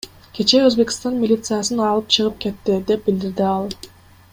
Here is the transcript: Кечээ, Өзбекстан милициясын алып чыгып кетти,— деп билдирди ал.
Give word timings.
Кечээ, 0.37 0.61
Өзбекстан 0.69 1.19
милициясын 1.25 1.85
алып 1.91 2.09
чыгып 2.17 2.43
кетти,— 2.47 2.81
деп 2.91 3.07
билдирди 3.11 3.49
ал. 3.55 3.73